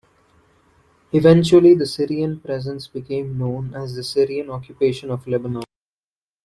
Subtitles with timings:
[1.11, 5.61] Eventually the Syrian presence became known as the Syrian occupation of Lebanon.